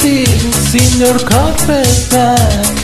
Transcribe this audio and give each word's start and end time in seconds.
things 0.00 0.74
in 0.74 1.00
your 1.00 1.18
carpet 1.18 2.08
bag. 2.10 2.76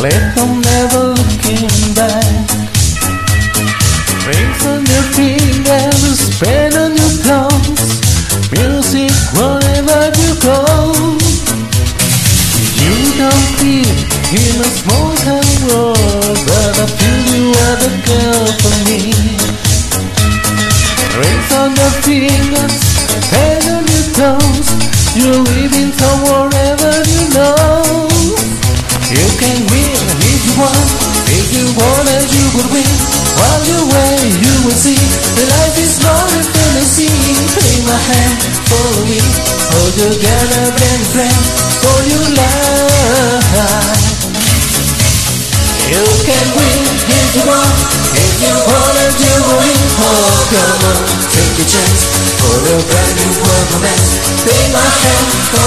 Let 0.00 0.34
them 0.36 0.60
never 0.60 1.14
looking 1.14 1.94
back. 1.94 2.48
Rings 4.26 4.66
on 4.66 4.84
your 4.84 5.06
fingers, 5.14 5.45
You're 25.16 25.32
living 25.32 25.96
somewhere 25.96 26.76
you 27.08 27.24
know. 27.32 28.04
You 29.08 29.26
can 29.40 29.64
win 29.72 29.96
if 29.96 30.40
you 30.44 30.54
want, 30.60 30.88
if 31.32 31.46
you 31.56 31.64
want 31.72 32.04
and 32.04 32.28
you 32.28 32.44
will 32.52 32.68
win. 32.68 32.92
While 33.32 33.64
you 33.64 33.80
wait, 33.96 34.28
you 34.44 34.54
will 34.68 34.76
see 34.76 35.00
that 35.00 35.48
life 35.56 35.80
is 35.80 35.96
more 36.04 36.20
than 36.20 36.44
fantasy. 36.52 37.08
Take 37.48 37.80
my 37.88 37.96
hand, 37.96 38.44
follow 38.68 39.08
me, 39.08 39.16
hold 39.72 39.96
together, 39.96 40.64
band 40.76 41.04
friend 41.08 41.40
for 41.80 41.98
your 42.12 42.28
life. 42.36 43.56
You 45.88 46.04
can 46.28 46.46
win 46.60 46.82
if 46.92 47.28
you 47.40 47.44
want, 47.48 47.72
if 48.20 48.36
you 48.44 48.52
want 48.52 48.96
and 49.00 49.16
you 49.16 49.32
will 49.48 49.64
win. 49.64 49.80
Oh, 49.96 50.28
come 50.52 50.92
on, 50.92 51.00
take 51.32 51.56
a 51.56 51.64
chance 51.64 52.04
for 52.36 52.52
a 52.52 52.76
brand 52.84 53.16
new 53.16 53.45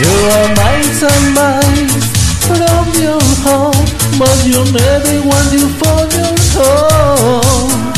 You 0.00 0.08
are 0.08 0.48
miles 0.56 1.02
and 1.04 1.36
from 2.48 2.88
your 2.96 3.20
home, 3.44 3.84
but 4.16 4.38
you 4.48 4.64
never 4.72 5.16
want 5.28 5.52
you 5.52 5.68
for 5.76 6.00
your 6.16 6.32
home. 6.56 7.92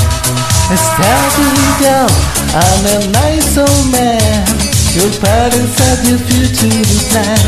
Starting 0.74 1.62
down, 1.78 2.10
I'm 2.58 2.82
a 2.90 2.98
nice 3.14 3.56
old 3.56 3.86
man. 3.94 4.42
Your 4.98 5.14
parents 5.22 5.78
have 5.78 6.02
your 6.08 6.18
future 6.26 6.82
plan. 7.14 7.38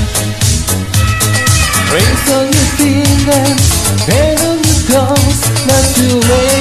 Rings 1.90 2.26
on 2.30 2.46
your 2.46 2.68
fingers, 2.78 3.66
pen 4.06 4.38
on 4.38 4.58
your 4.62 4.80
toes, 4.86 5.40
not 5.66 5.84
to 5.98 6.06
way 6.30 6.53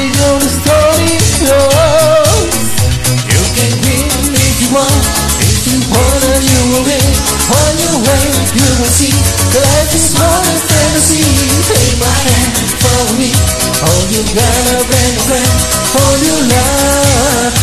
gotta 14.34 14.82
bring 14.90 15.16
friend 15.30 15.58
for 15.94 16.12
your 16.26 16.42
life. 16.50 17.60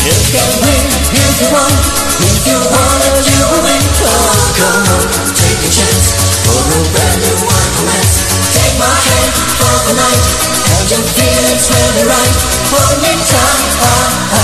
You 0.00 0.16
can 0.32 0.50
win 0.64 0.86
if 1.12 1.34
you 1.44 1.48
want, 1.52 1.76
if 2.24 2.40
you 2.48 2.56
wanna 2.56 3.10
you 3.20 3.40
will 3.52 3.62
win. 3.68 3.84
Oh, 4.00 4.48
come 4.56 4.84
on, 4.96 5.04
take 5.36 5.60
a 5.60 5.68
chance 5.68 6.16
for 6.40 6.56
a 6.56 6.80
brand 6.88 7.20
new 7.20 7.36
one 7.44 7.68
romance. 7.76 8.16
Take 8.56 8.76
my 8.80 8.96
hand 8.96 9.32
for 9.60 9.76
the 9.92 9.94
night, 10.00 10.24
and 10.72 10.84
your 10.88 11.04
feelings 11.04 11.64
really 11.68 12.04
right. 12.08 12.34
Hold 12.72 12.96
me 13.04 13.12
tight. 13.28 14.43